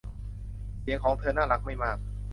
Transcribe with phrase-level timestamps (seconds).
[0.81, 1.97] เสียงของเธอน่ารักไม่มาก